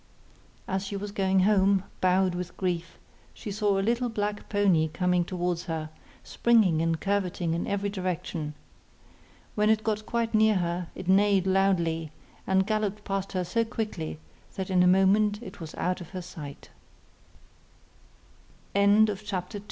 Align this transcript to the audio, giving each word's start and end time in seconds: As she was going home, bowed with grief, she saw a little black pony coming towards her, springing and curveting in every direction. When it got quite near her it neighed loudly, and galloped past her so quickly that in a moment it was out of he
As 0.67 0.83
she 0.83 0.97
was 0.97 1.11
going 1.11 1.41
home, 1.41 1.83
bowed 2.01 2.33
with 2.33 2.57
grief, 2.57 2.97
she 3.35 3.51
saw 3.51 3.77
a 3.77 3.85
little 3.85 4.09
black 4.09 4.49
pony 4.49 4.87
coming 4.87 5.23
towards 5.23 5.65
her, 5.65 5.91
springing 6.23 6.81
and 6.81 6.99
curveting 6.99 7.53
in 7.53 7.67
every 7.67 7.89
direction. 7.89 8.55
When 9.53 9.69
it 9.69 9.83
got 9.83 10.07
quite 10.07 10.33
near 10.33 10.55
her 10.55 10.87
it 10.95 11.07
neighed 11.07 11.45
loudly, 11.45 12.11
and 12.47 12.65
galloped 12.65 13.03
past 13.03 13.33
her 13.33 13.43
so 13.43 13.63
quickly 13.63 14.17
that 14.55 14.71
in 14.71 14.81
a 14.81 14.87
moment 14.87 15.39
it 15.43 15.59
was 15.59 15.75
out 15.75 16.01
of 16.01 16.09
he 16.09 16.47